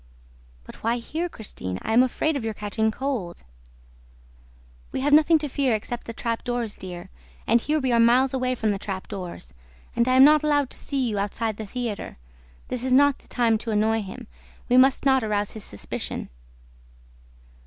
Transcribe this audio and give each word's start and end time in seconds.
"But 0.63 0.77
why 0.81 0.97
here, 0.97 1.29
Christine? 1.29 1.77
I 1.83 1.93
am 1.93 2.01
afraid 2.01 2.35
of 2.35 2.43
your 2.43 2.55
catching 2.55 2.89
cold." 2.89 3.43
"We 4.91 5.01
have 5.01 5.13
nothing 5.13 5.37
to 5.37 5.47
fear 5.47 5.75
except 5.75 6.07
the 6.07 6.11
trap 6.13 6.43
doors, 6.43 6.73
dear, 6.73 7.11
and 7.45 7.61
here 7.61 7.79
we 7.79 7.91
are 7.91 7.99
miles 7.99 8.33
away 8.33 8.55
from 8.55 8.71
the 8.71 8.79
trap 8.79 9.07
doors... 9.07 9.53
and 9.95 10.07
I 10.07 10.15
am 10.15 10.23
not 10.23 10.41
allowed 10.41 10.71
to 10.71 10.79
see 10.79 11.07
you 11.07 11.19
outside 11.19 11.57
the 11.57 11.67
theater. 11.67 12.17
This 12.67 12.83
is 12.83 12.93
not 12.93 13.19
the 13.19 13.27
time 13.27 13.59
to 13.59 13.69
annoy 13.69 14.01
him. 14.01 14.25
We 14.69 14.75
must 14.75 15.05
not 15.05 15.23
arouse 15.23 15.51
his 15.51 15.65
suspicion." 15.65 16.29